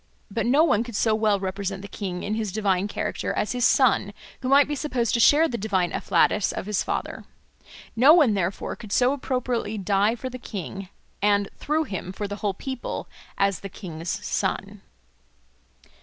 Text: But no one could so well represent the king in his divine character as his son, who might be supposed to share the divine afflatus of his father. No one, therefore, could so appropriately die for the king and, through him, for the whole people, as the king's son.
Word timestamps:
But 0.31 0.47
no 0.47 0.63
one 0.63 0.83
could 0.83 0.95
so 0.95 1.13
well 1.13 1.39
represent 1.39 1.83
the 1.83 1.87
king 1.87 2.23
in 2.23 2.33
his 2.33 2.51
divine 2.51 2.87
character 2.87 3.33
as 3.33 3.51
his 3.51 3.65
son, 3.65 4.13
who 4.41 4.49
might 4.49 4.67
be 4.67 4.73
supposed 4.73 5.13
to 5.13 5.19
share 5.19 5.47
the 5.47 5.59
divine 5.59 5.91
afflatus 5.93 6.51
of 6.51 6.65
his 6.65 6.81
father. 6.81 7.25
No 7.95 8.11
one, 8.11 8.33
therefore, 8.33 8.75
could 8.75 8.91
so 8.91 9.13
appropriately 9.13 9.77
die 9.77 10.15
for 10.15 10.27
the 10.27 10.39
king 10.39 10.89
and, 11.21 11.49
through 11.55 11.83
him, 11.83 12.11
for 12.11 12.27
the 12.27 12.37
whole 12.37 12.55
people, 12.55 13.07
as 13.37 13.59
the 13.59 13.69
king's 13.69 14.09
son. 14.25 14.81